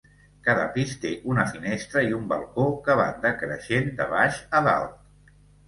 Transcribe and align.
Cada 0.45 0.61
pis 0.77 0.95
té 1.03 1.11
una 1.33 1.45
finestra 1.51 2.03
i 2.09 2.17
un 2.21 2.25
balcó 2.33 2.67
que 2.89 2.97
van 3.03 3.21
decreixent 3.29 3.95
de 4.03 4.11
baix 4.17 4.43
a 4.63 4.67
dalt. 4.73 5.41